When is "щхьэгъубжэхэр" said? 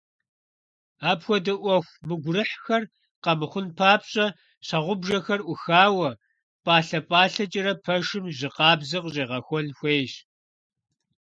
4.65-5.41